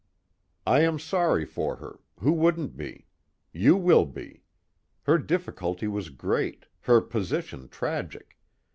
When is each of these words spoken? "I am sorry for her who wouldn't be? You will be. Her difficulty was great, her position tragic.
"I 0.65 0.79
am 0.79 0.97
sorry 0.97 1.45
for 1.45 1.75
her 1.75 1.99
who 2.21 2.31
wouldn't 2.33 2.75
be? 2.75 3.05
You 3.53 3.77
will 3.77 4.07
be. 4.07 4.41
Her 5.03 5.19
difficulty 5.19 5.87
was 5.87 6.09
great, 6.09 6.65
her 6.85 7.01
position 7.01 7.69
tragic. 7.69 8.35